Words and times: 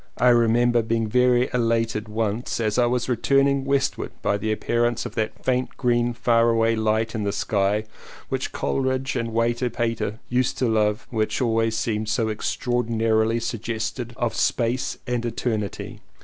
I 0.17 0.29
remember 0.29 0.81
being 0.81 1.05
very 1.07 1.47
elated 1.53 2.09
once 2.09 2.59
as 2.59 2.79
I 2.79 2.87
was 2.87 3.07
returning 3.07 3.65
westward 3.65 4.11
by 4.23 4.39
the 4.39 4.51
appearance 4.51 5.05
of 5.05 5.13
that 5.13 5.45
faint 5.45 5.77
green 5.77 6.15
faraway 6.15 6.75
light 6.75 7.13
in 7.13 7.21
the 7.23 7.31
sky, 7.31 7.83
which 8.27 8.51
Coleridge 8.51 9.15
and 9.15 9.31
Walter 9.31 9.69
Pater 9.69 10.17
used 10.27 10.57
to 10.57 10.67
love 10.67 11.05
and 11.11 11.19
which 11.19 11.39
always 11.39 11.77
seems 11.77 12.11
so 12.11 12.33
extraor 12.33 12.83
dinarily 12.83 13.39
suggestive 13.39 14.17
of 14.17 14.33
Space 14.35 14.97
and 15.05 15.23
Eternity. 15.23 16.01